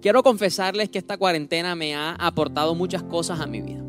[0.00, 3.82] Quiero confesarles que esta cuarentena me ha aportado muchas cosas a mi vida.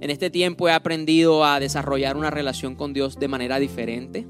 [0.00, 4.26] En este tiempo he aprendido a desarrollar una relación con Dios de manera diferente,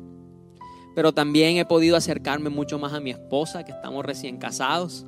[0.95, 5.05] pero también he podido acercarme mucho más a mi esposa, que estamos recién casados.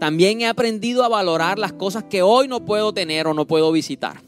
[0.00, 3.70] También he aprendido a valorar las cosas que hoy no puedo tener o no puedo
[3.70, 4.20] visitar.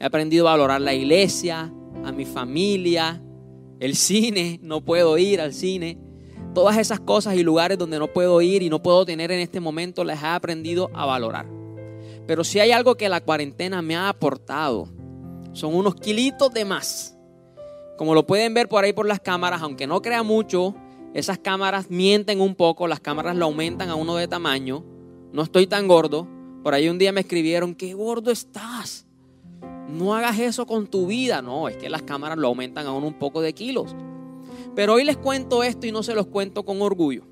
[0.00, 1.72] He aprendido a valorar la iglesia,
[2.04, 3.22] a mi familia,
[3.78, 5.96] el cine, no puedo ir al cine.
[6.54, 9.60] Todas esas cosas y lugares donde no puedo ir y no puedo tener en este
[9.60, 11.46] momento, las he aprendido a valorar.
[12.26, 14.88] Pero si hay algo que la cuarentena me ha aportado,
[15.52, 17.16] son unos kilitos de más.
[17.96, 20.74] Como lo pueden ver por ahí por las cámaras, aunque no crea mucho,
[21.14, 24.84] esas cámaras mienten un poco, las cámaras lo aumentan a uno de tamaño.
[25.32, 26.28] No estoy tan gordo.
[26.62, 29.06] Por ahí un día me escribieron, qué gordo estás.
[29.88, 31.40] No hagas eso con tu vida.
[31.40, 33.96] No, es que las cámaras lo aumentan a uno un poco de kilos.
[34.78, 37.24] Pero hoy les cuento esto y no se los cuento con orgullo.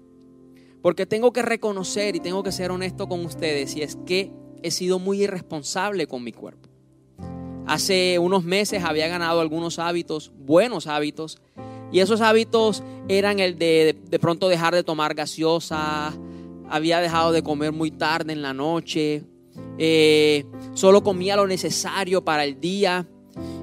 [0.82, 4.32] Porque tengo que reconocer y tengo que ser honesto con ustedes y es que
[4.64, 6.69] he sido muy irresponsable con mi cuerpo.
[7.64, 11.41] Hace unos meses había ganado algunos hábitos, buenos hábitos,
[11.92, 16.12] y esos hábitos eran el de de pronto dejar de tomar gaseosa,
[16.69, 19.22] había dejado de comer muy tarde en la noche,
[19.78, 23.06] eh, solo comía lo necesario para el día.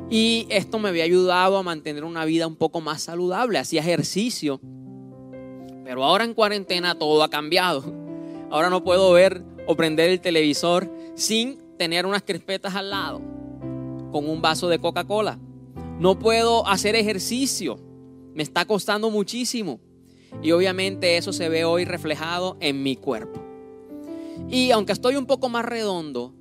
[0.09, 4.59] Y esto me había ayudado a mantener una vida un poco más saludable, hacía ejercicio.
[5.83, 7.83] Pero ahora en cuarentena todo ha cambiado.
[8.49, 13.21] Ahora no puedo ver o prender el televisor sin tener unas crispetas al lado,
[14.11, 15.39] con un vaso de Coca-Cola.
[15.99, 17.79] No puedo hacer ejercicio,
[18.33, 19.79] me está costando muchísimo.
[20.41, 23.41] Y obviamente eso se ve hoy reflejado en mi cuerpo.
[24.49, 26.33] Y aunque estoy un poco más redondo,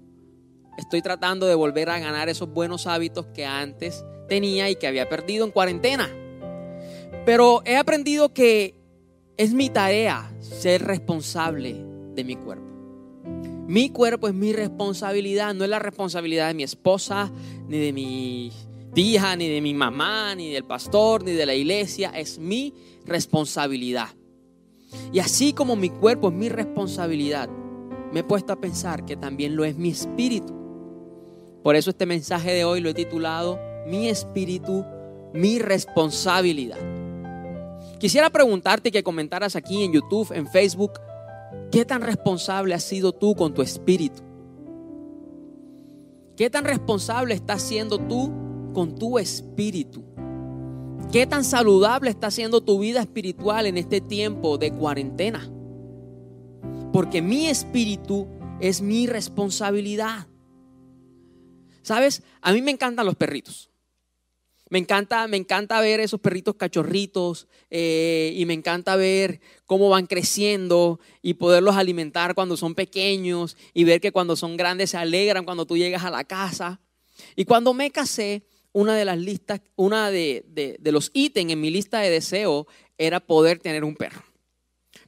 [0.77, 5.09] estoy tratando de volver a ganar esos buenos hábitos que antes tenía y que había
[5.09, 6.11] perdido en cuarentena.
[7.25, 8.75] Pero he aprendido que
[9.37, 12.67] es mi tarea ser responsable de mi cuerpo.
[13.67, 17.31] Mi cuerpo es mi responsabilidad, no es la responsabilidad de mi esposa,
[17.69, 18.53] ni de mi
[18.93, 22.75] tía, ni de mi mamá, ni del pastor, ni de la iglesia, es mi
[23.07, 24.09] responsabilidad.
[25.13, 27.49] Y así como mi cuerpo es mi responsabilidad,
[28.13, 30.62] me he puesto a pensar que también lo es mi espíritu.
[31.63, 34.85] Por eso este mensaje de hoy lo he titulado Mi espíritu,
[35.33, 36.79] mi responsabilidad.
[37.99, 40.93] Quisiera preguntarte que comentaras aquí en YouTube, en Facebook,
[41.73, 44.23] ¿Qué tan responsable has sido tú con tu espíritu?
[46.37, 48.31] ¿Qué tan responsable estás siendo tú
[48.75, 50.03] con tu espíritu?
[51.11, 55.51] ¿Qué tan saludable está siendo tu vida espiritual en este tiempo de cuarentena?
[56.93, 58.27] Porque mi espíritu
[58.61, 60.27] es mi responsabilidad.
[61.83, 62.23] ¿Sabes?
[62.41, 63.71] A mí me encantan los perritos.
[64.71, 70.07] Me encanta, me encanta ver esos perritos cachorritos eh, y me encanta ver cómo van
[70.07, 75.45] creciendo y poderlos alimentar cuando son pequeños y ver que cuando son grandes se alegran
[75.45, 76.81] cuando tú llegas a la casa.
[77.37, 81.69] Y cuando me casé, una de las listas, una de, de los ítems en mi
[81.71, 82.67] lista de deseo
[82.97, 84.25] era poder tener un perro.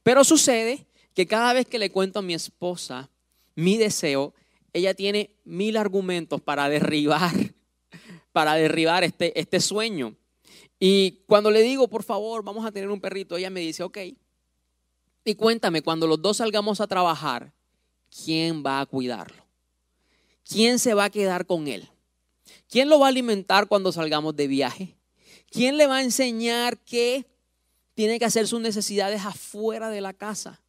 [0.02, 3.08] Pero sucede que cada vez que le cuento a mi esposa
[3.54, 4.34] mi deseo,
[4.74, 7.32] ella tiene mil argumentos para derribar
[8.34, 10.16] para derribar este, este sueño.
[10.80, 13.98] Y cuando le digo, por favor, vamos a tener un perrito, ella me dice, ok.
[15.24, 17.52] Y cuéntame, cuando los dos salgamos a trabajar,
[18.24, 19.44] ¿quién va a cuidarlo?
[20.42, 21.88] ¿Quién se va a quedar con él?
[22.68, 24.96] ¿Quién lo va a alimentar cuando salgamos de viaje?
[25.48, 27.28] ¿Quién le va a enseñar que
[27.94, 30.60] tiene que hacer sus necesidades afuera de la casa?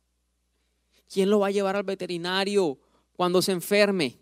[1.11, 2.77] ¿Quién lo va a llevar al veterinario
[3.15, 4.17] cuando se enferme?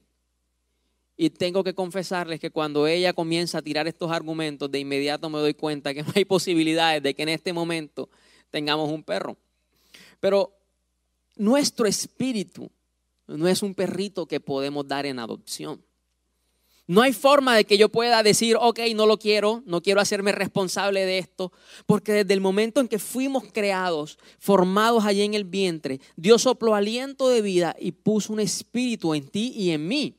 [1.15, 5.39] Y tengo que confesarles que cuando ella comienza a tirar estos argumentos, de inmediato me
[5.39, 8.09] doy cuenta que no hay posibilidades de que en este momento
[8.49, 9.37] tengamos un perro.
[10.19, 10.53] Pero
[11.35, 12.69] nuestro espíritu
[13.27, 15.83] no es un perrito que podemos dar en adopción.
[16.85, 20.33] No hay forma de que yo pueda decir, ok, no lo quiero, no quiero hacerme
[20.33, 21.53] responsable de esto,
[21.85, 26.75] porque desde el momento en que fuimos creados, formados allí en el vientre, Dios sopló
[26.75, 30.17] aliento de vida y puso un espíritu en ti y en mí.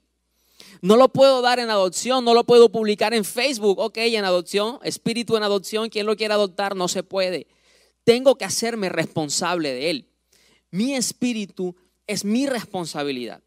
[0.80, 3.78] No lo puedo dar en adopción, no lo puedo publicar en Facebook.
[3.78, 7.46] Ok, en adopción, espíritu en adopción, quien lo quiera adoptar, no se puede.
[8.04, 10.08] Tengo que hacerme responsable de él.
[10.70, 13.42] Mi espíritu es mi responsabilidad.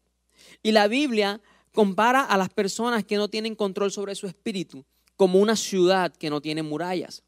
[0.62, 1.40] Y la Biblia
[1.78, 4.84] compara a las personas que no tienen control sobre su espíritu
[5.14, 7.22] como una ciudad que no tiene murallas.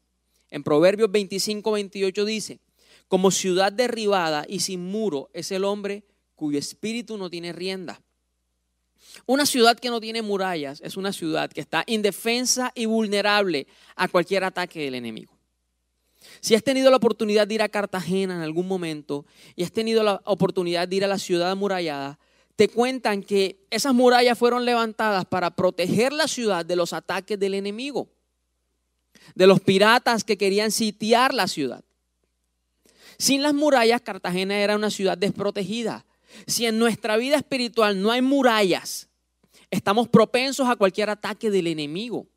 [0.49, 2.59] En Proverbios 25, 28 dice,
[3.07, 6.03] como ciudad derribada y sin muro es el hombre
[6.35, 8.01] cuyo espíritu no tiene rienda.
[9.25, 14.09] Una ciudad que no tiene murallas es una ciudad que está indefensa y vulnerable a
[14.09, 15.31] cualquier ataque del enemigo.
[16.41, 19.25] Si has tenido la oportunidad de ir a Cartagena en algún momento
[19.55, 22.19] y has tenido la oportunidad de ir a la ciudad amurallada,
[22.61, 27.55] te cuentan que esas murallas fueron levantadas para proteger la ciudad de los ataques del
[27.55, 28.07] enemigo,
[29.33, 31.83] de los piratas que querían sitiar la ciudad.
[33.17, 36.05] Sin las murallas, Cartagena era una ciudad desprotegida.
[36.45, 39.09] Si en nuestra vida espiritual no hay murallas,
[39.71, 42.27] estamos propensos a cualquier ataque del enemigo.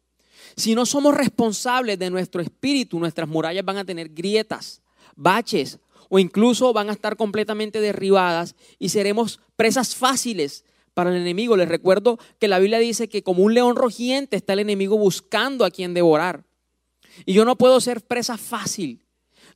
[0.57, 4.81] Si no somos responsables de nuestro espíritu, nuestras murallas van a tener grietas,
[5.17, 10.65] baches o incluso van a estar completamente derribadas y seremos presas fáciles
[10.95, 11.57] para el enemigo.
[11.57, 15.65] Les recuerdo que la Biblia dice que como un león rugiente está el enemigo buscando
[15.65, 16.45] a quien devorar.
[17.27, 19.05] Y yo no puedo ser presa fácil.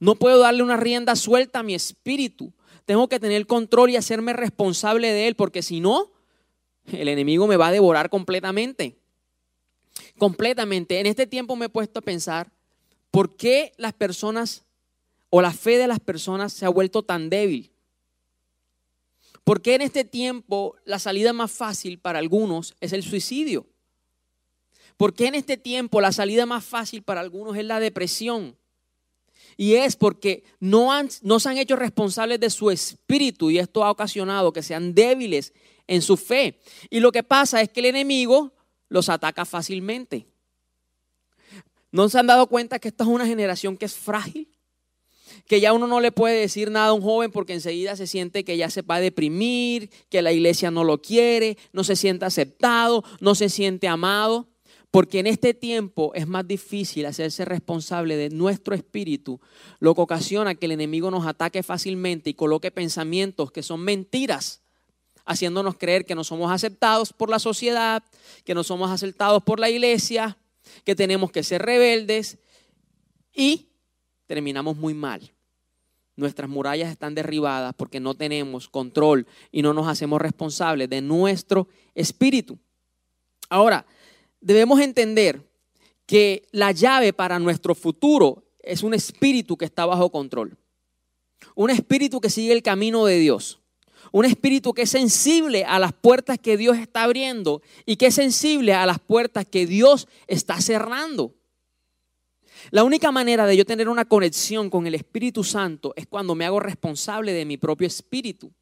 [0.00, 2.52] No puedo darle una rienda suelta a mi espíritu.
[2.84, 6.12] Tengo que tener control y hacerme responsable de él, porque si no,
[6.86, 8.96] el enemigo me va a devorar completamente.
[10.16, 11.00] Completamente.
[11.00, 12.50] En este tiempo me he puesto a pensar,
[13.10, 14.64] ¿por qué las personas
[15.30, 17.72] o la fe de las personas se ha vuelto tan débil?
[19.44, 23.66] ¿Por qué en este tiempo la salida más fácil para algunos es el suicidio?
[24.98, 28.58] ¿Por qué en este tiempo la salida más fácil para algunos es la depresión?
[29.56, 33.84] Y es porque no, han, no se han hecho responsables de su espíritu y esto
[33.84, 35.52] ha ocasionado que sean débiles
[35.86, 36.60] en su fe.
[36.90, 38.52] Y lo que pasa es que el enemigo
[38.88, 40.26] los ataca fácilmente.
[41.90, 44.47] ¿No se han dado cuenta que esta es una generación que es frágil?
[45.48, 48.44] Que ya uno no le puede decir nada a un joven porque enseguida se siente
[48.44, 52.24] que ya se va a deprimir, que la iglesia no lo quiere, no se siente
[52.24, 54.46] aceptado, no se siente amado.
[54.90, 59.40] Porque en este tiempo es más difícil hacerse responsable de nuestro espíritu,
[59.80, 64.62] lo que ocasiona que el enemigo nos ataque fácilmente y coloque pensamientos que son mentiras
[65.28, 68.02] haciéndonos creer que no somos aceptados por la sociedad,
[68.44, 70.38] que no somos aceptados por la iglesia,
[70.84, 72.38] que tenemos que ser rebeldes
[73.34, 73.68] y
[74.26, 75.30] terminamos muy mal.
[76.18, 81.68] Nuestras murallas están derribadas porque no tenemos control y no nos hacemos responsables de nuestro
[81.94, 82.58] espíritu.
[83.48, 83.86] Ahora,
[84.40, 85.40] debemos entender
[86.06, 90.58] que la llave para nuestro futuro es un espíritu que está bajo control.
[91.54, 93.60] Un espíritu que sigue el camino de Dios.
[94.10, 98.16] Un espíritu que es sensible a las puertas que Dios está abriendo y que es
[98.16, 101.37] sensible a las puertas que Dios está cerrando.
[102.70, 106.44] La única manera de yo tener una conexión con el Espíritu Santo es cuando me
[106.44, 108.52] hago responsable de mi propio espíritu.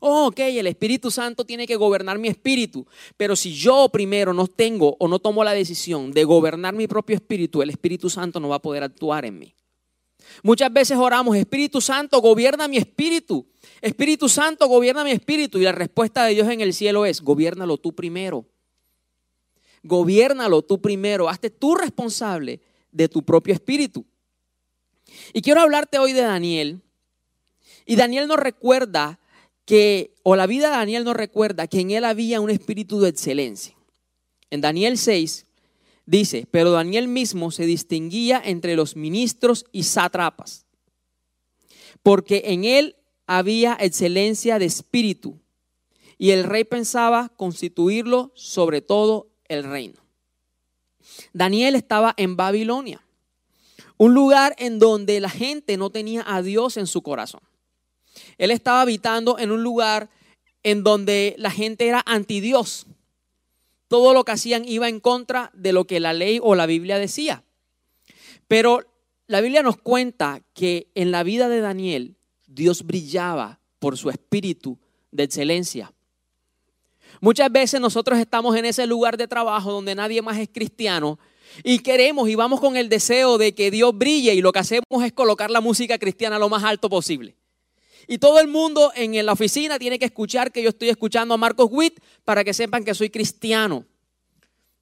[0.00, 2.86] Oh, ok, el Espíritu Santo tiene que gobernar mi espíritu,
[3.16, 7.16] pero si yo primero no tengo o no tomo la decisión de gobernar mi propio
[7.16, 9.54] espíritu, el Espíritu Santo no va a poder actuar en mí.
[10.42, 13.46] Muchas veces oramos, Espíritu Santo, gobierna mi espíritu.
[13.80, 15.58] Espíritu Santo, gobierna mi espíritu.
[15.58, 18.44] Y la respuesta de Dios en el cielo es, gobiernalo tú primero.
[19.82, 21.28] Gobiernalo tú primero.
[21.28, 22.60] Hazte tú responsable
[22.98, 24.04] de tu propio espíritu.
[25.32, 26.82] Y quiero hablarte hoy de Daniel.
[27.86, 29.18] Y Daniel nos recuerda
[29.64, 33.08] que, o la vida de Daniel nos recuerda que en él había un espíritu de
[33.08, 33.74] excelencia.
[34.50, 35.46] En Daniel 6,
[36.08, 40.64] Dice, pero Daniel mismo se distinguía entre los ministros y sátrapas,
[42.02, 42.96] porque en él
[43.26, 45.38] había excelencia de espíritu,
[46.16, 50.07] y el rey pensaba constituirlo sobre todo el reino.
[51.32, 53.04] Daniel estaba en Babilonia,
[53.96, 57.40] un lugar en donde la gente no tenía a Dios en su corazón.
[58.36, 60.10] Él estaba habitando en un lugar
[60.62, 62.86] en donde la gente era anti Dios
[63.88, 66.98] todo lo que hacían iba en contra de lo que la ley o la Biblia
[66.98, 67.42] decía.
[68.46, 68.84] Pero
[69.26, 72.16] la Biblia nos cuenta que en la vida de Daniel
[72.46, 74.78] Dios brillaba por su espíritu
[75.10, 75.92] de excelencia.
[77.20, 81.18] Muchas veces nosotros estamos en ese lugar de trabajo donde nadie más es cristiano
[81.64, 85.04] y queremos y vamos con el deseo de que Dios brille y lo que hacemos
[85.04, 87.36] es colocar la música cristiana lo más alto posible.
[88.06, 91.36] Y todo el mundo en la oficina tiene que escuchar que yo estoy escuchando a
[91.36, 93.84] Marcos Witt para que sepan que soy cristiano.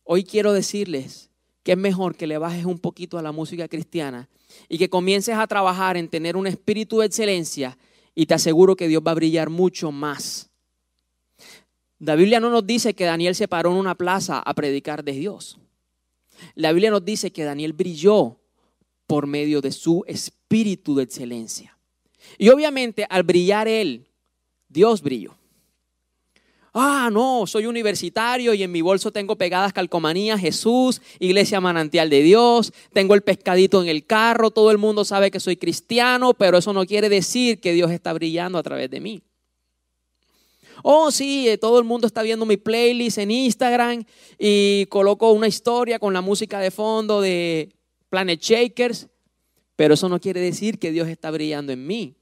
[0.05, 1.31] Hoy quiero decirles
[1.65, 4.29] que es mejor que le bajes un poquito a la música cristiana
[4.69, 7.77] y que comiences a trabajar en tener un espíritu de excelencia
[8.15, 10.46] y te aseguro que Dios va a brillar mucho más.
[11.99, 15.13] La Biblia no nos dice que Daniel se paró en una plaza a predicar de
[15.13, 15.59] Dios.
[16.55, 18.39] La Biblia nos dice que Daniel brilló
[19.07, 21.79] por medio de su espíritu de excelencia.
[22.39, 24.07] Y obviamente al brillar él,
[24.69, 25.37] Dios brilló.
[26.79, 32.23] Ah, no, soy universitario y en mi bolso tengo pegadas calcomanías, Jesús, Iglesia Manantial de
[32.23, 36.59] Dios, tengo el pescadito en el carro, todo el mundo sabe que soy cristiano, pero
[36.59, 39.23] eso no quiere decir que Dios está brillando a través de mí.
[40.89, 44.05] Oh, sí, eh, todo el mundo está viendo mi playlist en Instagram
[44.39, 47.75] y coloco una historia con la música de fondo de
[48.09, 49.09] Planet Shakers,
[49.75, 52.15] Pero eso no quiere decir que Dios está brillando en mí.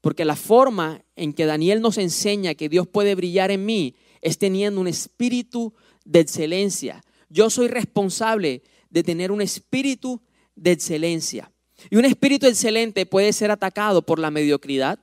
[0.00, 4.38] Porque la forma en que Daniel nos enseña que Dios puede brillar en mí es
[4.38, 5.74] teniendo un espíritu
[6.06, 7.04] de excelencia.
[7.28, 10.22] Yo soy responsable de tener un espíritu
[10.56, 11.52] de excelencia.
[11.90, 14.98] Y un espíritu excelente puede ser atacado por la mediocridad,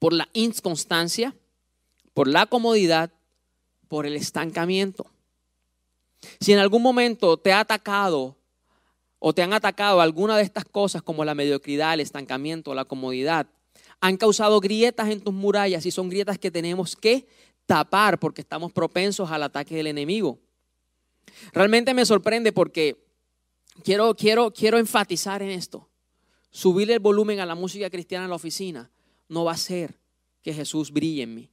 [0.00, 1.36] por la inconstancia,
[2.14, 3.12] por la comodidad,
[3.88, 5.06] por el estancamiento.
[6.40, 8.36] Si en algún momento te ha atacado
[9.18, 13.48] o te han atacado alguna de estas cosas como la mediocridad, el estancamiento, la comodidad,
[14.00, 17.26] han causado grietas en tus murallas y son grietas que tenemos que
[17.66, 20.38] tapar porque estamos propensos al ataque del enemigo.
[21.52, 23.02] Realmente me sorprende porque
[23.82, 25.88] quiero, quiero, quiero enfatizar en esto.
[26.50, 28.90] Subir el volumen a la música cristiana en la oficina
[29.28, 29.98] no va a ser
[30.42, 31.50] que Jesús brille en mí.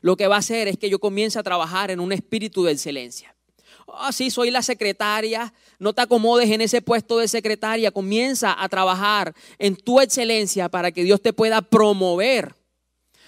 [0.00, 2.72] Lo que va a hacer es que yo comience a trabajar en un espíritu de
[2.72, 3.34] excelencia.
[3.94, 5.52] Ah, sí, soy la secretaria.
[5.78, 7.90] No te acomodes en ese puesto de secretaria.
[7.90, 12.54] Comienza a trabajar en tu excelencia para que Dios te pueda promover.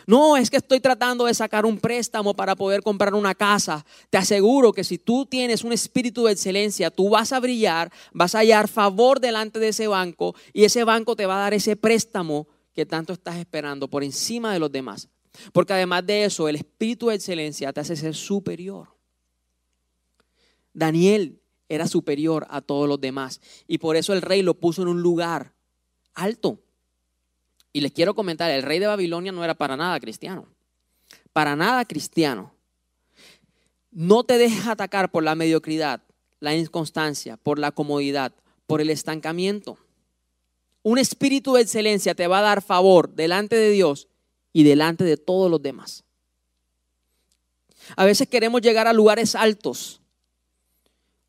[0.07, 3.85] No, es que estoy tratando de sacar un préstamo para poder comprar una casa.
[4.11, 8.35] Te aseguro que si tú tienes un espíritu de excelencia, tú vas a brillar, vas
[8.35, 11.77] a hallar favor delante de ese banco y ese banco te va a dar ese
[11.77, 15.09] préstamo que tanto estás esperando por encima de los demás.
[15.53, 18.89] Porque además de eso, el espíritu de excelencia te hace ser superior.
[20.75, 24.89] Daniel era superior a todos los demás y por eso el rey lo puso en
[24.89, 25.53] un lugar
[26.15, 26.61] alto.
[27.73, 30.47] Y les quiero comentar, el rey de Babilonia no era para nada cristiano.
[31.33, 32.53] Para nada cristiano.
[33.91, 36.03] No te dejes atacar por la mediocridad,
[36.41, 38.33] la inconstancia, por la comodidad,
[38.67, 39.79] por el estancamiento.
[40.83, 44.09] Un espíritu de excelencia te va a dar favor delante de Dios
[44.53, 46.05] y delante de todos los demás.
[47.97, 50.01] A veces queremos llegar a lugares altos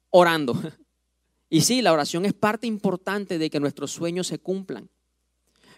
[0.10, 0.60] orando.
[1.50, 4.90] Y sí, la oración es parte importante de que nuestros sueños se cumplan.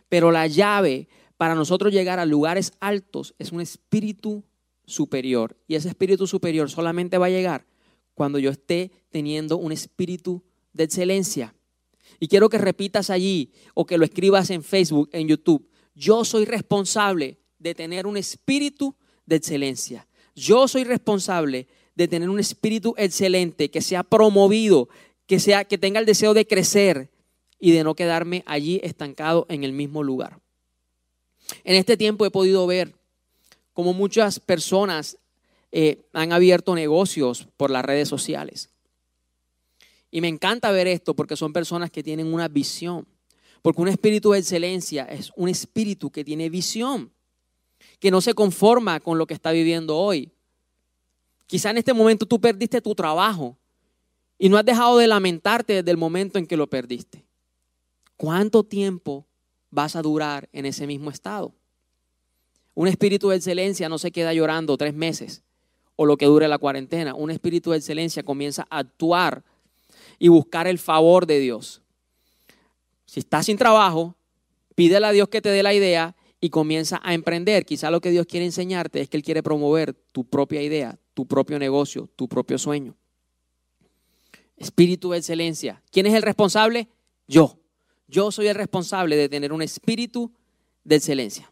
[0.07, 4.45] Pero la llave para nosotros llegar a lugares altos es un espíritu
[4.85, 5.57] superior.
[5.67, 7.65] Y ese espíritu superior solamente va a llegar
[8.13, 11.53] cuando yo esté teniendo un espíritu de excelencia.
[12.19, 15.67] Y quiero que repitas allí o que lo escribas en Facebook, en YouTube.
[15.95, 20.07] Yo soy responsable de tener un espíritu de excelencia.
[20.35, 24.89] Yo soy responsable de tener un espíritu excelente, que sea promovido,
[25.25, 27.09] que, sea, que tenga el deseo de crecer
[27.59, 30.39] y de no quedarme allí estancado en el mismo lugar.
[31.63, 32.93] En este tiempo he podido ver
[33.73, 35.17] cómo muchas personas
[35.71, 38.69] eh, han abierto negocios por las redes sociales.
[40.11, 43.07] Y me encanta ver esto porque son personas que tienen una visión.
[43.65, 47.11] Porque un espíritu de excelencia es un espíritu que tiene visión,
[47.99, 50.31] que no se conforma con lo que está viviendo hoy,
[51.47, 53.57] Quizá en este momento tú perdiste tu trabajo
[54.37, 57.25] y no has dejado de lamentarte desde el momento en que lo perdiste.
[58.17, 59.25] ¿Cuánto tiempo
[59.69, 61.53] vas a durar en ese mismo estado?
[62.73, 65.43] Un espíritu de excelencia no se queda llorando tres meses
[65.95, 67.13] o lo que dure la cuarentena.
[67.13, 69.43] Un espíritu de excelencia comienza a actuar
[70.17, 71.81] y buscar el favor de Dios.
[73.15, 74.17] Si estás sin trabajo,
[74.75, 77.65] pídele a Dios que te dé la idea y comienza a emprender.
[77.65, 81.25] Quizá lo que Dios quiere enseñarte es que Él quiere promover tu propia idea, tu
[81.25, 82.93] propio negocio, tu propio sueño.
[84.57, 85.81] Espíritu de excelencia.
[85.91, 86.89] ¿Quién es el responsable?
[87.25, 87.57] Yo.
[88.09, 90.33] Yo soy el responsable de tener un espíritu
[90.83, 91.49] de excelencia.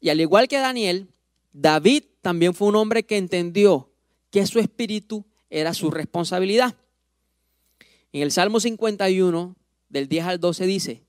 [0.00, 1.06] Y al igual que Daniel,
[1.52, 3.92] David también fue un hombre que entendió
[4.32, 6.74] que su espíritu era su responsabilidad.
[8.10, 9.54] En el Salmo 51,
[9.94, 11.02] del 10 al 12 dice,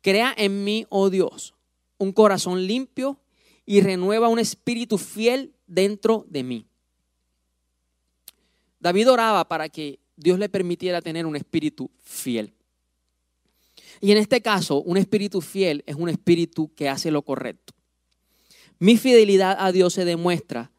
[0.00, 1.54] Crea en mí, oh Dios,
[1.98, 3.20] un corazón limpio
[3.66, 6.66] y renueva un espíritu fiel dentro de mí.
[8.80, 12.54] David oraba para que Dios le permitiera tener un espíritu fiel.
[14.00, 17.74] Y en este caso, un espíritu fiel es un espíritu que hace lo correcto.
[18.78, 20.72] Mi fidelidad a Dios se demuestra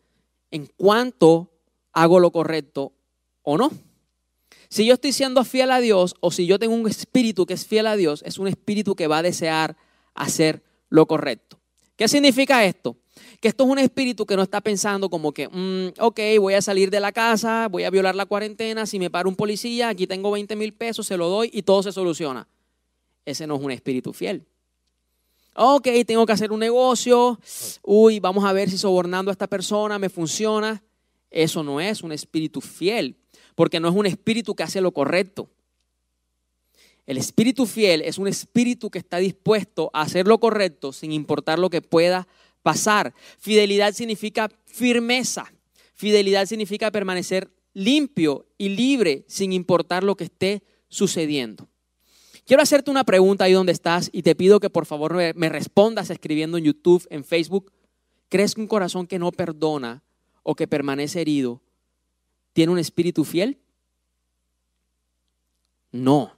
[0.51, 1.51] en cuanto
[1.93, 2.93] hago lo correcto
[3.43, 3.71] o no.
[4.73, 7.63] Si yo estoy siendo fiel a Dios o si yo tengo un espíritu que es
[7.63, 9.77] fiel a Dios, es un espíritu que va a desear
[10.15, 11.59] hacer lo correcto.
[11.95, 12.97] ¿Qué significa esto?
[13.39, 16.61] Que esto es un espíritu que no está pensando como que, mm, ok, voy a
[16.63, 20.07] salir de la casa, voy a violar la cuarentena, si me para un policía, aquí
[20.07, 22.47] tengo 20 mil pesos, se lo doy y todo se soluciona.
[23.25, 24.43] Ese no es un espíritu fiel.
[25.53, 27.39] Ok, tengo que hacer un negocio,
[27.83, 30.81] uy, vamos a ver si sobornando a esta persona me funciona.
[31.29, 33.17] Eso no es un espíritu fiel,
[33.55, 35.49] porque no es un espíritu que hace lo correcto.
[37.05, 41.59] El espíritu fiel es un espíritu que está dispuesto a hacer lo correcto sin importar
[41.59, 42.27] lo que pueda
[42.61, 43.13] pasar.
[43.39, 45.51] Fidelidad significa firmeza.
[45.93, 51.67] Fidelidad significa permanecer limpio y libre sin importar lo que esté sucediendo.
[52.45, 56.09] Quiero hacerte una pregunta ahí donde estás y te pido que por favor me, respondas
[56.09, 57.71] escribiendo en YouTube, en Facebook.
[58.29, 60.03] ¿Crees que un corazón que no perdona
[60.43, 61.61] o que permanece herido
[62.53, 63.57] tiene un espíritu fiel?
[65.91, 66.31] No.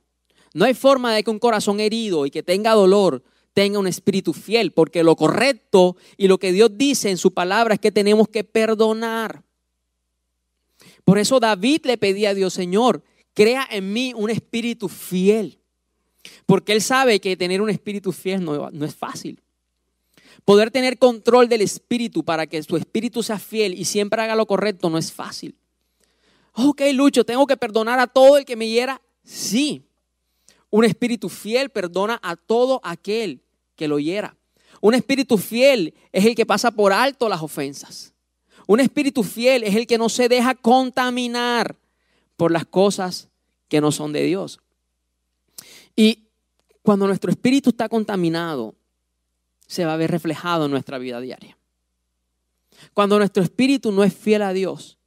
[0.53, 4.33] No hay forma de que un corazón herido y que tenga dolor tenga un espíritu
[4.33, 8.27] fiel, porque lo correcto y lo que Dios dice en su palabra es que tenemos
[8.27, 9.43] que perdonar.
[11.05, 13.01] Por eso David le pedía a Dios, Señor,
[13.33, 15.59] crea en mí un espíritu fiel.
[16.45, 19.41] Porque él sabe que tener un espíritu fiel no, no, es fácil.
[20.43, 24.45] Poder tener control del espíritu para que su espíritu sea fiel y siempre haga lo
[24.45, 25.55] correcto no es fácil.
[26.55, 29.01] Ok, Lucho, ¿tengo que perdonar a todo el que me hiera?
[29.23, 29.83] Sí.
[30.69, 33.41] Un espíritu fiel perdona a todo aquel
[33.75, 34.35] que lo hiera.
[34.81, 38.13] Un espíritu fiel es el que pasa por alto las ofensas.
[38.67, 41.75] Un espíritu fiel es el que no se deja contaminar
[42.37, 43.29] por las cosas
[43.67, 44.59] que no son de Dios.
[45.95, 46.27] Y
[46.81, 48.75] cuando nuestro espíritu está contaminado,
[49.67, 51.57] se va a ver reflejado en nuestra vida diaria.
[52.93, 54.97] Cuando nuestro espíritu no es fiel a Dios,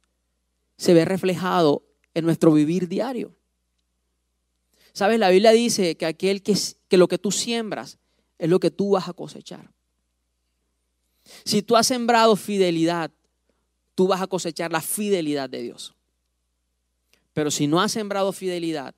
[0.79, 1.83] se ve reflejado
[2.13, 3.35] en nuestro vivir diario.
[4.93, 6.57] Sabes, la Biblia dice que aquel que,
[6.87, 7.99] que lo que tú siembras
[8.37, 9.73] es lo que tú vas a cosechar.
[11.43, 13.11] Si tú has sembrado fidelidad,
[13.93, 15.95] tú vas a cosechar la fidelidad de Dios.
[17.33, 18.95] Pero si no has sembrado fidelidad,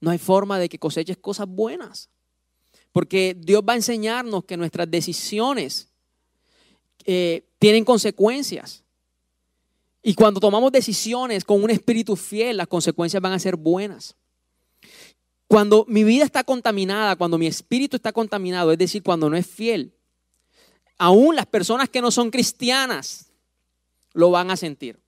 [0.00, 2.10] no hay forma de que coseches cosas buenas.
[2.92, 5.88] Porque Dios va a enseñarnos que nuestras decisiones
[7.06, 8.83] eh, tienen consecuencias.
[10.06, 14.14] Y cuando tomamos decisiones con un espíritu fiel, las consecuencias van a ser buenas.
[15.48, 19.46] Cuando mi vida está contaminada, cuando mi espíritu está contaminado, es decir, cuando no es
[19.46, 19.94] fiel,
[20.98, 23.32] aún las personas que no son cristianas
[24.12, 25.00] lo van a sentir.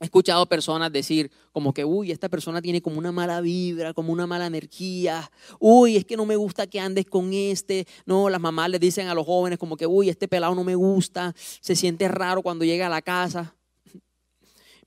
[0.00, 4.10] He escuchado personas decir como que, uy, esta persona tiene como una mala vibra, como
[4.10, 5.30] una mala energía.
[5.60, 7.86] Uy, es que no me gusta que andes con este.
[8.06, 10.76] No, las mamás le dicen a los jóvenes como que, uy, este pelado no me
[10.76, 11.34] gusta.
[11.36, 13.54] Se siente raro cuando llega a la casa.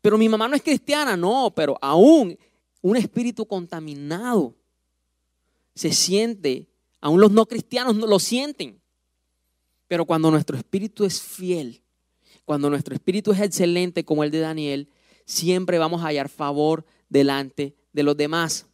[0.08, 2.40] Pero mi mamá no es cristiana, no, pero aún
[2.82, 4.56] un espíritu contaminado
[5.76, 6.70] se siente,
[7.02, 8.80] aún los no cristianos no lo sienten.
[9.86, 11.84] Pero cuando nuestro espíritu es fiel,
[12.46, 14.90] cuando nuestro espíritu es excelente como el de Daniel,
[15.26, 18.66] siempre vamos a hallar favor delante de los demás.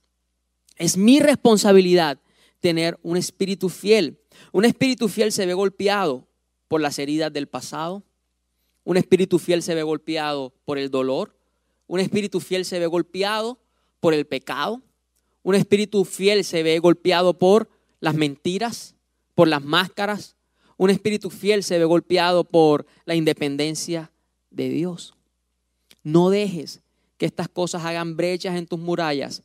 [0.75, 2.19] Es mi responsabilidad
[2.59, 4.19] tener un espíritu fiel.
[4.51, 6.27] Un espíritu fiel se ve golpeado
[6.67, 8.03] por las heridas del pasado.
[8.83, 11.35] Un espíritu fiel se ve golpeado por el dolor.
[11.87, 13.59] Un espíritu fiel se ve golpeado
[13.99, 14.81] por el pecado.
[15.41, 17.69] Un espíritu fiel se ve golpeado por
[17.99, 18.95] las mentiras,
[19.35, 20.35] por las máscaras,
[20.77, 24.11] un espíritu fiel se ve golpeado por la independencia
[24.49, 25.13] de Dios.
[26.03, 26.81] No dejes
[27.17, 29.43] que estas cosas hagan brechas en tus murallas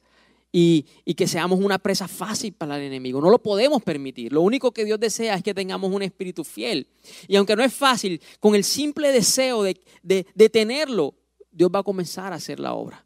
[0.51, 0.83] y,
[1.15, 3.21] que seamos una presa fácil para el enemigo.
[3.21, 4.33] No lo podemos permitir.
[4.33, 6.87] Lo único que Dios desea es que tengamos un espíritu fiel.
[7.27, 11.15] Y aunque no es fácil, con el simple deseo de, de tenerlo,
[11.51, 13.05] Dios va a comenzar a hacer la obra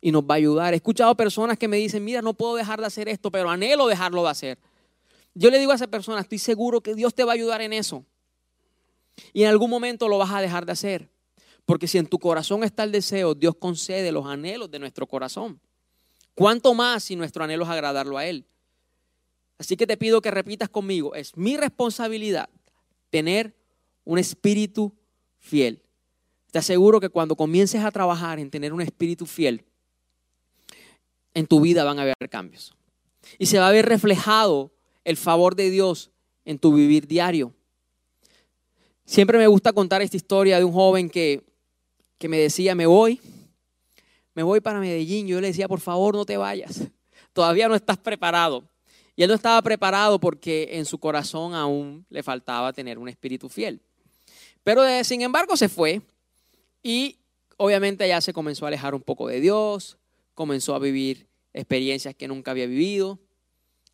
[0.00, 0.72] y nos va a ayudar.
[0.72, 3.86] He escuchado personas que me dicen, mira, no puedo dejar de hacer esto, pero anhelo
[3.86, 4.58] dejarlo de hacer.
[5.34, 7.72] Yo le digo a esa persona, estoy seguro que Dios te va a ayudar en
[7.72, 8.04] eso.
[9.32, 11.10] Y en algún momento lo vas a dejar de hacer.
[11.66, 15.60] Porque si en tu corazón está el deseo, Dios concede los anhelos de nuestro corazón.
[16.40, 18.46] ¿Cuánto más si nuestro anhelo es agradarlo a Él?
[19.58, 22.48] Así que te pido que repitas conmigo, es mi responsabilidad
[23.10, 23.54] tener
[24.06, 24.90] un espíritu
[25.38, 25.82] fiel.
[26.50, 29.66] Te aseguro que cuando comiences a trabajar en tener un espíritu fiel,
[31.34, 32.74] en tu vida van a haber cambios.
[33.38, 34.72] Y se va a ver reflejado
[35.04, 36.10] el favor de Dios
[36.46, 37.52] en tu vivir diario.
[39.04, 41.44] Siempre me gusta contar esta historia de un joven que,
[42.16, 43.20] que me decía, me voy,
[44.34, 45.26] me voy para Medellín.
[45.26, 46.82] Yo le decía, por favor, no te vayas.
[47.32, 48.64] Todavía no estás preparado.
[49.16, 53.48] Y él no estaba preparado porque en su corazón aún le faltaba tener un espíritu
[53.48, 53.80] fiel.
[54.62, 56.00] Pero eh, sin embargo se fue
[56.82, 57.18] y
[57.56, 59.98] obviamente ya se comenzó a alejar un poco de Dios,
[60.34, 63.18] comenzó a vivir experiencias que nunca había vivido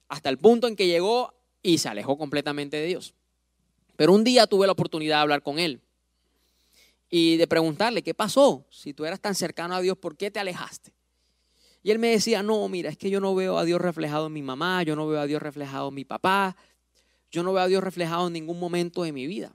[0.08, 3.14] hasta el punto en que llegó y se alejó completamente de Dios.
[3.96, 5.80] Pero un día tuve la oportunidad de hablar con él
[7.08, 8.66] y de preguntarle, ¿qué pasó?
[8.70, 10.92] Si tú eras tan cercano a Dios, ¿por qué te alejaste?
[11.82, 14.32] Y él me decía, no, mira, es que yo no veo a Dios reflejado en
[14.32, 16.56] mi mamá, yo no veo a Dios reflejado en mi papá,
[17.30, 19.52] yo no veo a Dios reflejado en ningún momento de mi vida.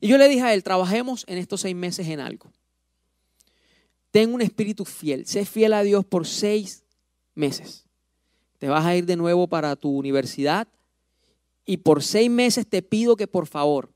[0.00, 2.50] Y yo le dije a él, trabajemos en estos seis meses en algo.
[4.10, 6.82] Ten un espíritu fiel, sé fiel a Dios por seis
[7.34, 7.86] meses
[8.58, 10.68] te vas a ir de nuevo para tu universidad
[11.64, 13.92] y por seis meses te pido que por favor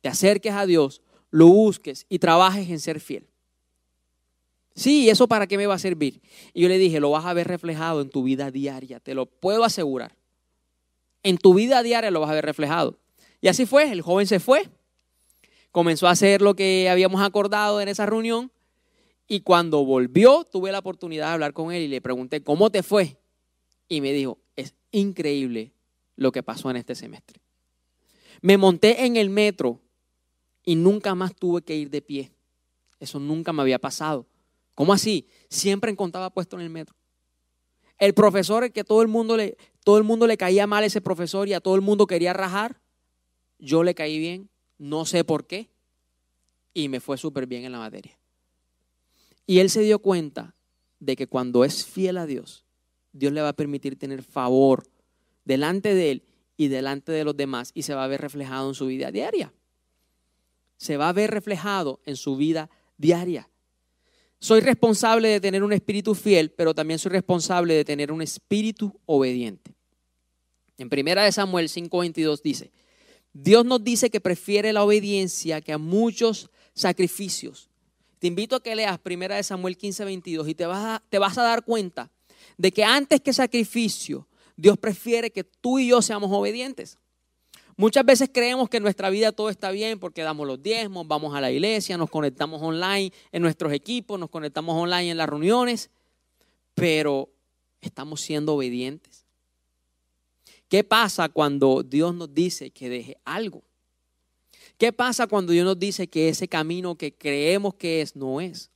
[0.00, 3.26] te acerques a Dios, lo busques y trabajes en ser fiel.
[4.74, 6.20] Sí, ¿eso para qué me va a servir?
[6.54, 9.26] Y yo le dije, lo vas a ver reflejado en tu vida diaria, te lo
[9.26, 10.14] puedo asegurar.
[11.22, 12.98] En tu vida diaria lo vas a ver reflejado.
[13.40, 14.68] Y así fue, el joven se fue,
[15.72, 18.52] comenzó a hacer lo que habíamos acordado en esa reunión
[19.26, 22.82] y cuando volvió tuve la oportunidad de hablar con él y le pregunté, ¿cómo te
[22.82, 23.16] fue?
[23.88, 25.72] Y me dijo, es increíble
[26.16, 27.40] lo que pasó en este semestre.
[28.42, 29.80] Me monté en el metro
[30.64, 32.32] y nunca más tuve que ir de pie.
[33.00, 34.26] Eso nunca me había pasado.
[34.74, 35.26] ¿Cómo así?
[35.48, 36.94] Siempre encontraba puesto en el metro.
[37.98, 41.00] El profesor, que todo el mundo le, todo el mundo le caía mal a ese
[41.00, 42.80] profesor y a todo el mundo quería rajar,
[43.58, 44.48] yo le caí bien,
[44.78, 45.70] no sé por qué,
[46.74, 48.18] y me fue súper bien en la materia.
[49.46, 50.54] Y él se dio cuenta
[50.98, 52.64] de que cuando es fiel a Dios,
[53.12, 54.84] Dios le va a permitir tener favor
[55.44, 56.22] delante de él
[56.56, 59.52] y delante de los demás y se va a ver reflejado en su vida diaria.
[60.82, 62.68] Se va a ver reflejado en su vida
[62.98, 63.48] diaria.
[64.40, 68.92] Soy responsable de tener un espíritu fiel, pero también soy responsable de tener un espíritu
[69.06, 69.76] obediente.
[70.78, 72.72] En primera de Samuel 5:22 dice,
[73.32, 77.70] Dios nos dice que prefiere la obediencia que a muchos sacrificios.
[78.18, 81.38] Te invito a que leas primera de Samuel 15:22 y te vas, a, te vas
[81.38, 82.10] a dar cuenta
[82.58, 86.98] de que antes que sacrificio, Dios prefiere que tú y yo seamos obedientes.
[87.76, 91.34] Muchas veces creemos que en nuestra vida todo está bien porque damos los diezmos, vamos
[91.34, 95.90] a la iglesia, nos conectamos online en nuestros equipos, nos conectamos online en las reuniones,
[96.74, 97.30] pero
[97.80, 99.24] estamos siendo obedientes.
[100.68, 103.62] ¿Qué pasa cuando Dios nos dice que deje algo?
[104.78, 108.70] ¿Qué pasa cuando Dios nos dice que ese camino que creemos que es no es?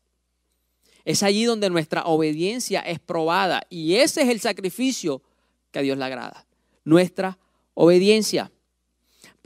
[1.04, 5.22] Es allí donde nuestra obediencia es probada y ese es el sacrificio
[5.70, 6.46] que a Dios le agrada.
[6.84, 7.38] Nuestra
[7.74, 8.50] obediencia.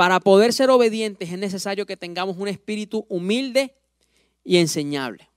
[0.00, 3.74] Para poder ser obedientes es necesario que tengamos un espíritu humilde
[4.42, 5.28] y enseñable.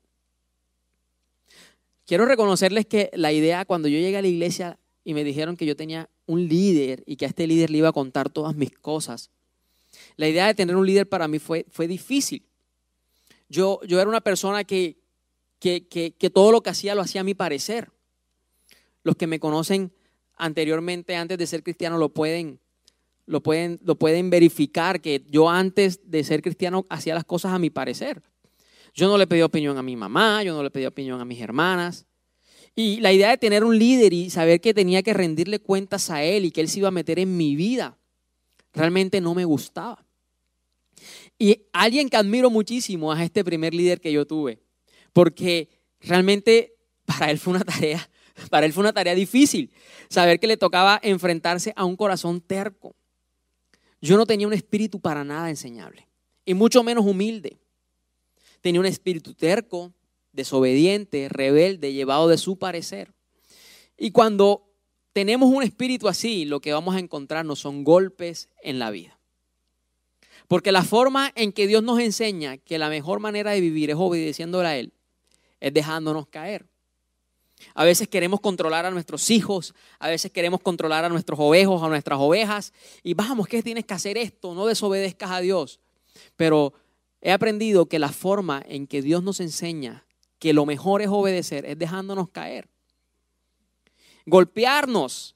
[2.06, 5.66] Quiero reconocerles que la idea cuando yo llegué a la iglesia y me dijeron que
[5.66, 8.72] yo tenía un líder y que a este líder le iba a contar todas mis
[8.72, 9.32] cosas,
[10.16, 12.46] la idea de tener un líder para mí fue, fue difícil.
[13.50, 14.96] Yo, yo era una persona que,
[15.60, 17.92] que, que todo lo que hacía lo hacía a mi parecer.
[19.04, 19.92] Los que me conocen
[20.38, 22.62] anteriormente, antes de ser cristiano, lo pueden,
[23.26, 27.60] lo pueden, lo pueden verificar que yo antes de ser cristiano hacía las cosas a
[27.60, 28.22] mi parecer.
[28.94, 31.42] Yo no le pedí opinión a mi mamá, yo no le pedí opinión a mis
[31.42, 32.06] hermanas.
[32.76, 36.24] Y la idea de tener un líder y saber que tenía que rendirle cuentas a
[36.24, 37.98] él y que él se iba a meter en mi vida,
[38.74, 40.06] realmente no me gustaba.
[41.38, 44.60] Y alguien que admiro muchísimo es este primer líder que yo tuve,
[45.12, 48.10] porque realmente para él fue una tarea,
[48.50, 49.72] para él fue una tarea difícil,
[50.10, 52.96] saber que le tocaba enfrentarse a un corazón terco,
[54.08, 56.10] yo no tenía un espíritu para nada enseñable,
[56.46, 57.58] y mucho menos humilde.
[58.60, 59.94] Tenía un espíritu terco,
[60.34, 63.14] desobediente, rebelde, llevado de su parecer.
[63.98, 64.70] Y cuando
[65.14, 69.20] tenemos un espíritu así, lo que vamos a encontrar no son golpes en la vida.
[70.50, 73.96] Porque la forma en que Dios nos enseña que la mejor manera de vivir es
[73.98, 74.94] obedeciéndole a Él,
[75.62, 76.66] es dejándonos caer.
[77.74, 81.88] A veces queremos controlar a nuestros hijos, a veces queremos controlar a nuestros ovejos, a
[81.88, 82.74] nuestras ovejas.
[83.04, 84.54] Y vamos, ¿qué tienes que hacer esto?
[84.54, 85.80] No desobedezcas a Dios.
[86.36, 86.74] Pero
[87.22, 90.06] he aprendido que la forma en que Dios nos enseña
[90.40, 92.68] que lo mejor es obedecer es dejándonos caer.
[94.26, 95.36] Golpearnos.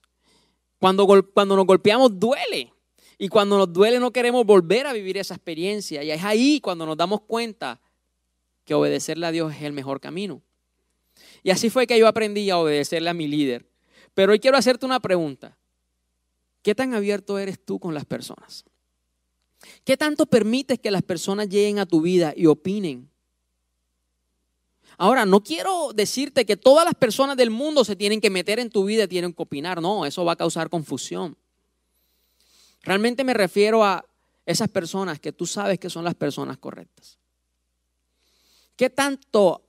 [0.79, 2.73] Cuando, cuando nos golpeamos duele.
[3.17, 6.03] Y cuando nos duele no queremos volver a vivir esa experiencia.
[6.03, 7.79] Y es ahí cuando nos damos cuenta
[8.65, 10.41] que obedecerle a Dios es el mejor camino.
[11.43, 13.69] Y así fue que yo aprendí a obedecerle a mi líder.
[14.13, 15.57] Pero hoy quiero hacerte una pregunta.
[16.61, 18.65] ¿Qué tan abierto eres tú con las personas?
[19.83, 23.09] ¿Qué tanto permites que las personas lleguen a tu vida y opinen?
[24.97, 28.71] Ahora, no quiero decirte que todas las personas del mundo se tienen que meter en
[28.71, 29.81] tu vida y tienen que opinar.
[29.81, 31.37] No, eso va a causar confusión.
[32.81, 34.03] Realmente me refiero a
[34.45, 37.19] esas personas que tú sabes que son las personas correctas.
[38.75, 39.66] ¿Qué tanto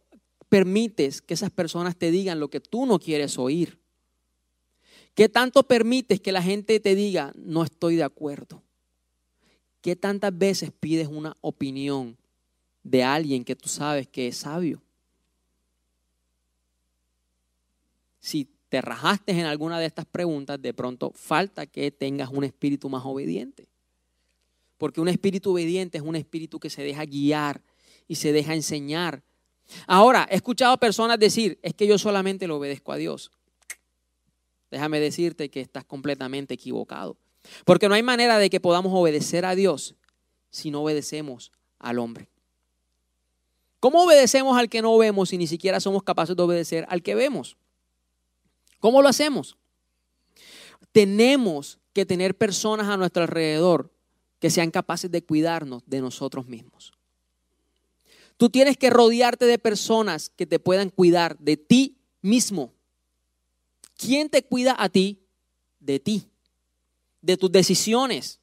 [0.48, 3.78] permites que esas personas te digan lo que tú no quieres oír?
[5.14, 8.62] ¿Qué tanto permites que la gente te diga, no estoy de acuerdo?
[9.80, 12.16] ¿Qué tantas veces pides una opinión
[12.82, 14.82] de alguien que tú sabes que es sabio?
[18.20, 22.88] Si te rajaste en alguna de estas preguntas, de pronto falta que tengas un espíritu
[22.88, 23.68] más obediente.
[24.76, 27.62] Porque un espíritu obediente es un espíritu que se deja guiar
[28.06, 29.22] y se deja enseñar
[29.86, 33.30] Ahora, he escuchado personas decir, es que yo solamente le obedezco a Dios.
[34.70, 37.16] Déjame decirte que estás completamente equivocado.
[37.64, 39.94] Porque no hay manera de que podamos obedecer a Dios
[40.50, 42.28] si no obedecemos al hombre.
[43.80, 47.14] ¿Cómo obedecemos al que no vemos si ni siquiera somos capaces de obedecer al que
[47.14, 47.56] vemos?
[48.80, 49.56] ¿Cómo lo hacemos?
[50.92, 53.92] Tenemos que tener personas a nuestro alrededor
[54.40, 56.92] que sean capaces de cuidarnos de nosotros mismos.
[58.38, 62.72] Tú tienes que rodearte de personas que te puedan cuidar de ti mismo.
[63.96, 65.20] ¿Quién te cuida a ti?
[65.80, 66.28] De ti,
[67.20, 68.40] de tus decisiones,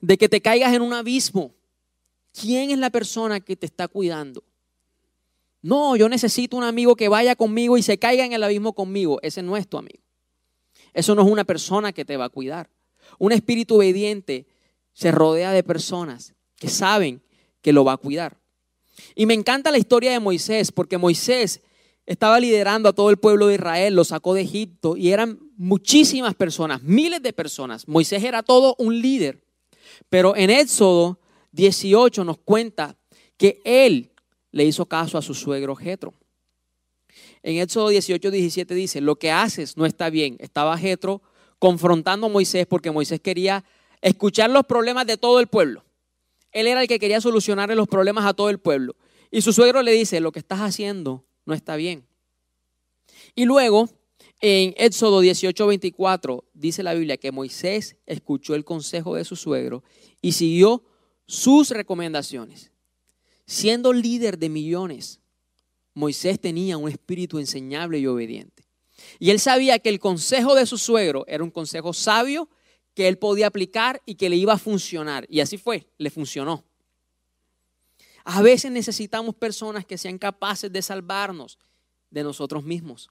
[0.00, 1.52] de que te caigas en un abismo.
[2.32, 4.44] ¿Quién es la persona que te está cuidando?
[5.62, 9.18] No, yo necesito un amigo que vaya conmigo y se caiga en el abismo conmigo.
[9.22, 10.02] Ese no es tu amigo.
[10.94, 12.70] Eso no es una persona que te va a cuidar.
[13.18, 14.46] Un espíritu obediente
[14.92, 17.22] se rodea de personas que saben
[17.62, 18.39] que lo va a cuidar.
[19.14, 21.60] Y me encanta la historia de Moisés, porque Moisés
[22.06, 26.34] estaba liderando a todo el pueblo de Israel, lo sacó de Egipto y eran muchísimas
[26.34, 27.86] personas, miles de personas.
[27.86, 29.44] Moisés era todo un líder.
[30.08, 31.20] Pero en Éxodo
[31.52, 32.96] 18 nos cuenta
[33.36, 34.10] que él
[34.50, 36.14] le hizo caso a su suegro Jetro.
[37.42, 40.36] En Éxodo 18, 17 dice, lo que haces no está bien.
[40.40, 41.22] Estaba Jetro
[41.58, 43.64] confrontando a Moisés porque Moisés quería
[44.02, 45.84] escuchar los problemas de todo el pueblo.
[46.52, 48.96] Él era el que quería solucionarle los problemas a todo el pueblo.
[49.30, 52.06] Y su suegro le dice, lo que estás haciendo no está bien.
[53.34, 53.88] Y luego,
[54.40, 59.84] en Éxodo 18, 24, dice la Biblia que Moisés escuchó el consejo de su suegro
[60.20, 60.84] y siguió
[61.26, 62.72] sus recomendaciones.
[63.46, 65.20] Siendo líder de millones,
[65.94, 68.64] Moisés tenía un espíritu enseñable y obediente.
[69.18, 72.48] Y él sabía que el consejo de su suegro era un consejo sabio
[73.00, 75.24] que él podía aplicar y que le iba a funcionar.
[75.30, 76.66] Y así fue, le funcionó.
[78.24, 81.58] A veces necesitamos personas que sean capaces de salvarnos
[82.10, 83.08] de nosotros mismos.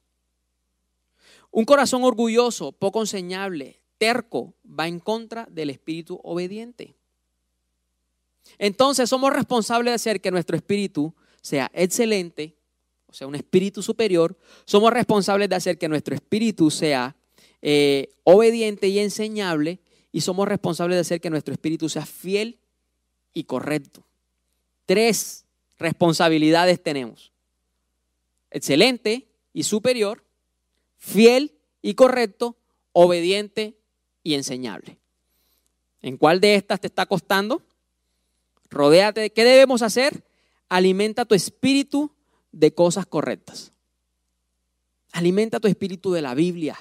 [1.49, 6.95] Un corazón orgulloso, poco enseñable, terco, va en contra del espíritu obediente.
[8.59, 12.59] Entonces somos responsables de hacer que nuestro espíritu sea excelente,
[13.07, 14.37] o sea, un espíritu superior.
[14.65, 17.15] Somos responsables de hacer que nuestro espíritu sea
[17.61, 19.79] eh, obediente y enseñable.
[20.11, 22.59] Y somos responsables de hacer que nuestro espíritu sea fiel
[23.33, 24.03] y correcto.
[24.85, 25.45] Tres
[25.77, 27.31] responsabilidades tenemos.
[28.51, 30.23] Excelente y superior,
[30.97, 32.57] fiel y correcto,
[32.91, 33.77] obediente
[34.23, 34.97] y enseñable.
[36.01, 37.61] ¿En cuál de estas te está costando?
[38.69, 40.23] Rodéate de qué debemos hacer.
[40.69, 42.11] Alimenta tu espíritu
[42.51, 43.71] de cosas correctas.
[45.11, 46.77] Alimenta tu espíritu de la Biblia.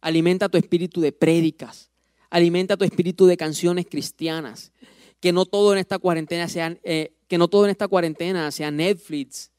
[0.00, 1.90] Alimenta tu espíritu de prédicas.
[2.30, 4.72] Alimenta tu espíritu de canciones cristianas.
[5.20, 8.70] Que no todo en esta cuarentena sea, eh, que no todo en esta cuarentena sea
[8.70, 9.50] Netflix,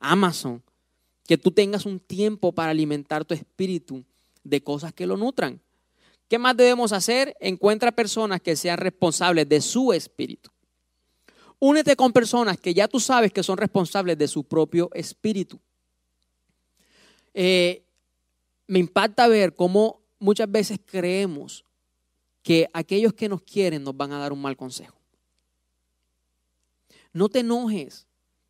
[0.00, 0.62] Amazon.
[1.26, 4.04] Que tú tengas un tiempo para alimentar tu espíritu
[4.42, 5.60] de cosas que lo nutran.
[6.28, 7.36] ¿Qué más debemos hacer?
[7.40, 10.50] Encuentra personas que sean responsables de su espíritu.
[11.58, 15.60] Únete con personas que ya tú sabes que son responsables de su propio espíritu.
[17.32, 17.83] Eh,
[18.66, 21.64] me impacta ver cómo muchas veces creemos
[22.42, 24.96] que aquellos que nos quieren nos van a dar un mal consejo.
[27.12, 28.06] No te enojes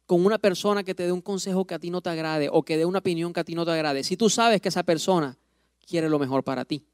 [0.07, 2.63] con una persona que te dé un consejo que a ti no te agrade o
[2.63, 4.05] que dé una opinión que a ti no te agrade.
[4.05, 5.39] Si tú sabes que esa persona
[5.87, 6.85] quiere lo mejor para ti.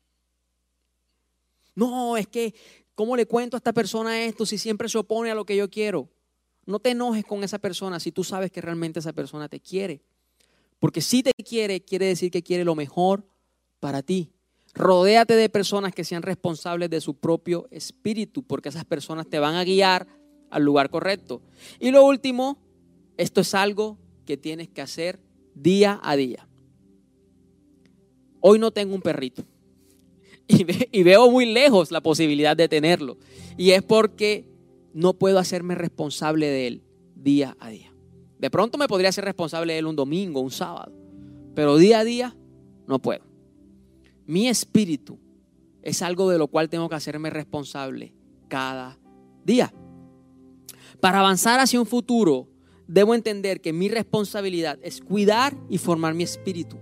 [1.74, 2.54] No, es que
[3.00, 5.70] ¿Cómo le cuento a esta persona esto si siempre se opone a lo que yo
[5.70, 6.11] quiero?
[6.66, 10.02] No te enojes con esa persona si tú sabes que realmente esa persona te quiere.
[10.80, 13.24] Porque si te quiere, quiere decir que quiere lo mejor
[13.78, 14.32] para ti.
[14.74, 19.54] Rodéate de personas que sean responsables de su propio espíritu, porque esas personas te van
[19.54, 20.08] a guiar
[20.50, 21.42] al lugar correcto.
[21.78, 22.58] Y lo último,
[23.16, 25.20] esto es algo que tienes que hacer
[25.54, 26.48] día a día.
[28.40, 29.44] Hoy no tengo un perrito
[30.48, 33.18] y, veo muy lejos la posibilidad de tenerlo.
[33.58, 34.46] Y es porque
[34.94, 36.82] no puedo hacerme responsable de él
[37.14, 37.89] día a día.
[38.40, 40.92] De pronto me podría ser responsable de él un domingo, un sábado,
[41.55, 42.37] pero día a día
[42.87, 43.22] no puedo.
[44.26, 45.18] Mi espíritu
[45.83, 48.14] es algo de lo cual tengo que hacerme responsable
[48.48, 48.98] cada
[49.44, 49.74] día.
[51.00, 52.48] Para avanzar hacia un futuro,
[52.87, 56.79] debo entender que mi responsabilidad es cuidar y formar mi espíritu.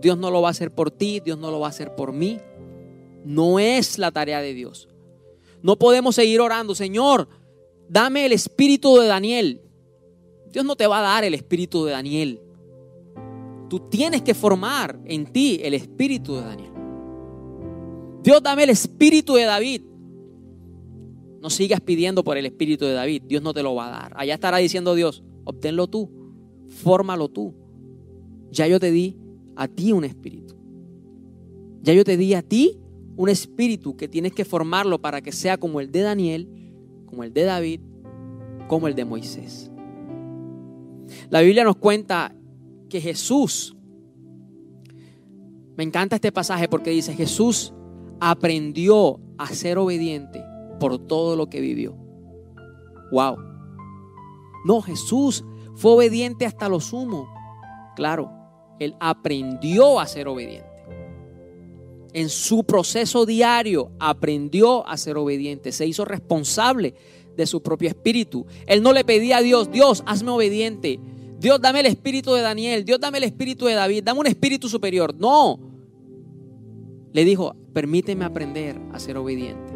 [0.00, 2.12] Dios no lo va a hacer por ti, Dios no lo va a hacer por
[2.12, 2.38] mí,
[3.24, 4.88] no es la tarea de Dios.
[5.60, 7.28] No podemos seguir orando, Señor,
[7.88, 9.67] dame el espíritu de Daniel.
[10.52, 12.40] Dios no te va a dar el espíritu de Daniel.
[13.68, 16.72] Tú tienes que formar en ti el espíritu de Daniel.
[18.22, 19.82] Dios dame el espíritu de David.
[21.40, 23.22] No sigas pidiendo por el espíritu de David.
[23.26, 24.12] Dios no te lo va a dar.
[24.16, 26.10] Allá estará diciendo Dios, obténlo tú,
[26.68, 27.54] fórmalo tú.
[28.50, 29.16] Ya yo te di
[29.54, 30.54] a ti un espíritu.
[31.82, 32.78] Ya yo te di a ti
[33.16, 36.48] un espíritu que tienes que formarlo para que sea como el de Daniel,
[37.06, 37.80] como el de David,
[38.68, 39.70] como el de Moisés.
[41.30, 42.34] La Biblia nos cuenta
[42.88, 43.76] que Jesús,
[45.76, 47.72] me encanta este pasaje porque dice, Jesús
[48.20, 50.42] aprendió a ser obediente
[50.80, 51.94] por todo lo que vivió.
[53.12, 53.36] Wow.
[54.64, 55.44] No, Jesús
[55.76, 57.28] fue obediente hasta lo sumo.
[57.94, 58.30] Claro,
[58.78, 60.68] él aprendió a ser obediente.
[62.12, 66.94] En su proceso diario aprendió a ser obediente, se hizo responsable
[67.36, 68.46] de su propio espíritu.
[68.66, 70.98] Él no le pedía a Dios, Dios, hazme obediente.
[71.38, 72.84] Dios, dame el espíritu de Daniel.
[72.84, 74.02] Dios, dame el espíritu de David.
[74.04, 75.14] Dame un espíritu superior.
[75.14, 75.60] No.
[77.12, 79.72] Le dijo, permíteme aprender a ser obediente.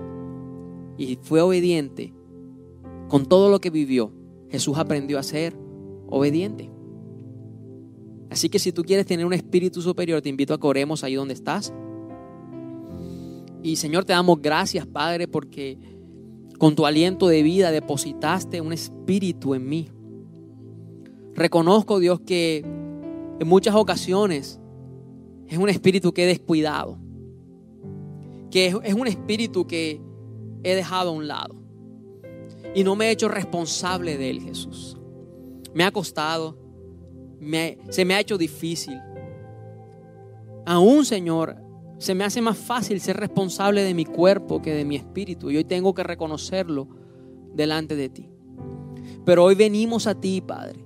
[0.99, 2.13] Y fue obediente.
[3.09, 4.13] Con todo lo que vivió,
[4.51, 5.57] Jesús aprendió a ser
[6.09, 6.71] obediente.
[8.31, 11.15] Así que si tú quieres tener un espíritu superior, te invito a que oremos ahí
[11.15, 11.73] donde estás.
[13.63, 15.79] Y Señor, te damos gracias, Padre, porque
[16.59, 19.89] con tu aliento de vida depositaste un espíritu en mí.
[21.35, 24.61] Reconozco, Dios, que en muchas ocasiones
[25.49, 26.99] es un espíritu que he descuidado,
[28.51, 30.01] que es un espíritu que
[30.63, 31.63] he dejado a un lado
[32.75, 34.97] y no me he hecho responsable de él, Jesús.
[35.75, 36.57] Me ha costado,
[37.91, 38.99] se me ha hecho difícil.
[40.65, 41.57] Aún, Señor,
[41.99, 45.51] se me hace más fácil ser responsable de mi cuerpo que de mi espíritu.
[45.51, 46.89] Y hoy tengo que reconocerlo
[47.55, 48.29] delante de ti.
[49.25, 50.85] Pero hoy venimos a ti, Padre,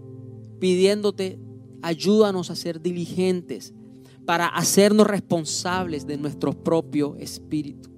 [0.59, 1.39] pidiéndote,
[1.83, 3.75] ayúdanos a ser diligentes
[4.25, 7.91] para hacernos responsables de nuestro propio espíritu.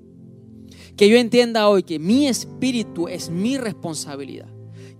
[0.97, 4.49] Que yo entienda hoy que mi espíritu es mi responsabilidad.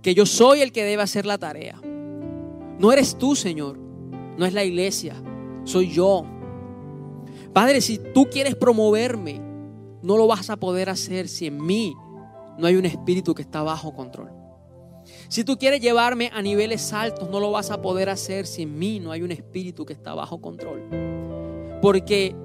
[0.01, 1.79] Que yo soy el que debe hacer la tarea.
[2.79, 3.77] No eres tú, Señor.
[4.37, 5.21] No es la iglesia.
[5.65, 6.25] Soy yo.
[7.53, 9.41] Padre, si tú quieres promoverme,
[10.01, 11.93] no lo vas a poder hacer si en mí
[12.57, 14.38] no hay un espíritu que está bajo control.
[15.29, 18.79] Si tú quieres llevarme a niveles altos, no lo vas a poder hacer si en
[18.79, 20.81] mí no hay un espíritu que está bajo control.
[21.83, 22.35] Porque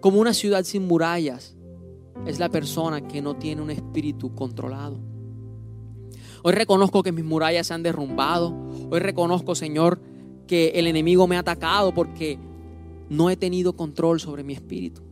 [0.00, 1.54] como una ciudad sin murallas
[2.26, 4.98] es la persona que no tiene un espíritu controlado.
[6.42, 8.52] Hoy reconozco que mis murallas se han derrumbado.
[8.90, 10.00] Hoy reconozco, Señor,
[10.48, 12.36] que el enemigo me ha atacado porque
[13.08, 15.02] no he tenido control sobre mi espíritu.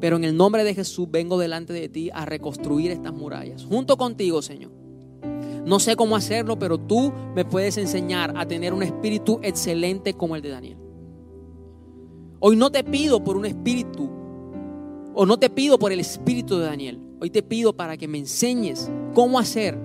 [0.00, 3.98] Pero en el nombre de Jesús vengo delante de ti a reconstruir estas murallas, junto
[3.98, 4.83] contigo, Señor.
[5.64, 10.36] No sé cómo hacerlo, pero tú me puedes enseñar a tener un espíritu excelente como
[10.36, 10.78] el de Daniel.
[12.40, 14.10] Hoy no te pido por un espíritu,
[15.14, 17.00] o no te pido por el espíritu de Daniel.
[17.20, 19.78] Hoy te pido para que me enseñes cómo hacer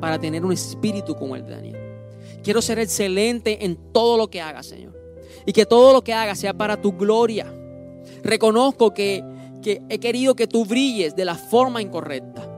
[0.00, 1.76] para tener un espíritu como el de Daniel.
[2.42, 5.02] Quiero ser excelente en todo lo que haga, Señor
[5.46, 7.52] y que todo lo que haga sea para tu gloria.
[8.22, 9.24] Reconozco que,
[9.62, 12.48] que he querido que tú brilles de la forma incorrecta.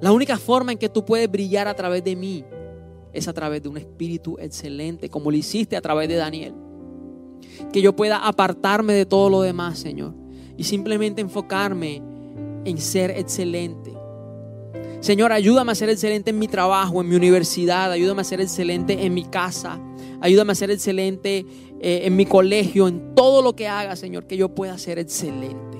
[0.00, 2.44] La única forma en que tú puedes brillar a través de mí
[3.12, 6.54] es a través de un espíritu excelente, como lo hiciste a través de Daniel.
[7.72, 10.14] Que yo pueda apartarme de todo lo demás, Señor,
[10.56, 12.02] y simplemente enfocarme
[12.64, 13.94] en ser excelente.
[15.00, 19.06] Señor, ayúdame a ser excelente en mi trabajo, en mi universidad, ayúdame a ser excelente
[19.06, 19.80] en mi casa,
[20.20, 21.46] ayúdame a ser excelente
[21.80, 25.75] eh, en mi colegio, en todo lo que haga, Señor, que yo pueda ser excelente.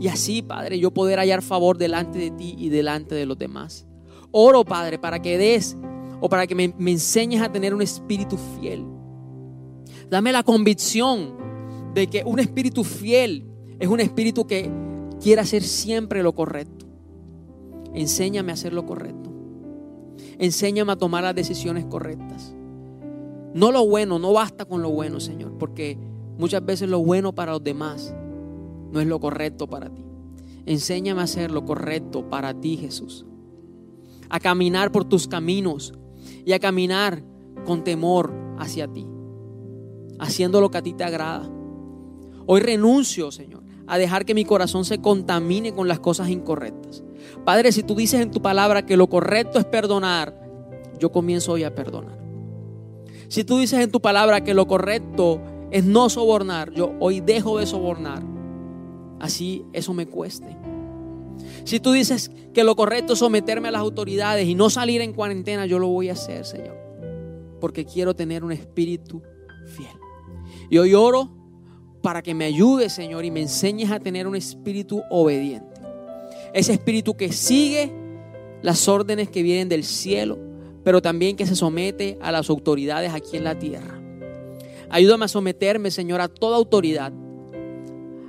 [0.00, 3.86] Y así, Padre, yo poder hallar favor delante de ti y delante de los demás.
[4.30, 5.76] Oro, Padre, para que des
[6.20, 8.84] o para que me, me enseñes a tener un espíritu fiel.
[10.08, 11.36] Dame la convicción
[11.94, 14.70] de que un espíritu fiel es un espíritu que
[15.20, 16.86] quiere hacer siempre lo correcto.
[17.94, 19.32] Enséñame a hacer lo correcto.
[20.38, 22.54] Enséñame a tomar las decisiones correctas.
[23.54, 25.98] No lo bueno, no basta con lo bueno, Señor, porque
[26.38, 28.14] muchas veces lo bueno para los demás
[28.92, 30.04] no es lo correcto para ti.
[30.66, 33.24] Enséñame a hacer lo correcto para ti, Jesús.
[34.28, 35.94] A caminar por tus caminos
[36.44, 37.22] y a caminar
[37.64, 39.06] con temor hacia ti,
[40.18, 41.48] haciendo lo que a ti te agrada.
[42.46, 47.02] Hoy renuncio, Señor, a dejar que mi corazón se contamine con las cosas incorrectas.
[47.44, 50.38] Padre, si tú dices en tu palabra que lo correcto es perdonar,
[50.98, 52.18] yo comienzo hoy a perdonar.
[53.28, 57.58] Si tú dices en tu palabra que lo correcto es no sobornar, yo hoy dejo
[57.58, 58.37] de sobornar.
[59.20, 60.56] Así eso me cueste.
[61.64, 65.12] Si tú dices que lo correcto es someterme a las autoridades y no salir en
[65.12, 66.76] cuarentena, yo lo voy a hacer, Señor.
[67.60, 69.22] Porque quiero tener un espíritu
[69.76, 69.88] fiel.
[70.70, 71.30] Y hoy oro
[72.02, 75.80] para que me ayudes, Señor, y me enseñes a tener un espíritu obediente.
[76.52, 77.92] Ese espíritu que sigue
[78.62, 80.48] las órdenes que vienen del cielo
[80.88, 84.00] pero también que se somete a las autoridades aquí en la tierra.
[84.88, 87.12] Ayúdame a someterme, Señor, a toda autoridad.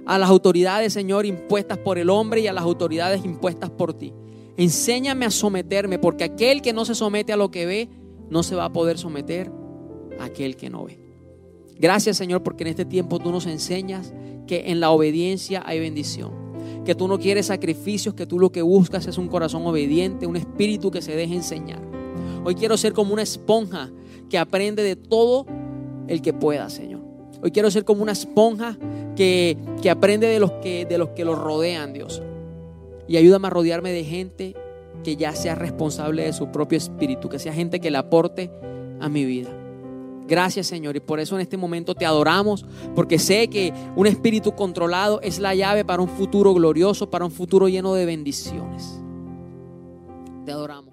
[0.10, 4.12] A las autoridades, Señor, impuestas por el hombre y a las autoridades impuestas por ti.
[4.58, 7.90] Enséñame a someterme, porque aquel que no se somete a lo que ve,
[8.28, 9.52] no se va a poder someter
[10.20, 10.98] a aquel que no ve.
[11.78, 14.12] Gracias Señor porque en este tiempo tú nos enseñas
[14.48, 16.32] que en la obediencia hay bendición.
[16.86, 20.38] Que tú no quieres sacrificios, que tú lo que buscas es un corazón obediente, un
[20.38, 21.84] espíritu que se deje enseñar.
[22.44, 23.92] Hoy quiero ser como una esponja
[24.28, 25.46] que aprende de todo
[26.08, 26.99] el que pueda, Señor.
[27.42, 28.78] Hoy quiero ser como una esponja
[29.16, 32.22] que, que aprende de los que, de los que lo rodean, Dios.
[33.08, 34.56] Y ayúdame a rodearme de gente
[35.04, 38.52] que ya sea responsable de su propio espíritu, que sea gente que le aporte
[39.00, 39.50] a mi vida.
[40.28, 42.64] Gracias Señor y por eso en este momento te adoramos,
[42.94, 47.32] porque sé que un espíritu controlado es la llave para un futuro glorioso, para un
[47.32, 49.02] futuro lleno de bendiciones.
[50.46, 50.89] Te adoramos.